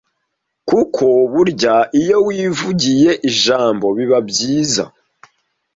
kuko 0.69 1.05
burya 1.33 1.75
iyo 2.01 2.17
wivugiye 2.27 3.11
ijambo 3.29 3.85
biba 3.97 4.19
byiza 4.29 4.83